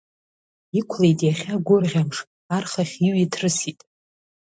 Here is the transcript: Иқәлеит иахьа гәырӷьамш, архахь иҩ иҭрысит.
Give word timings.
Иқәлеит 0.79 1.19
иахьа 1.23 1.55
гәырӷьамш, 1.65 2.17
архахь 2.55 2.95
иҩ 3.05 3.15
иҭрысит. 3.23 3.79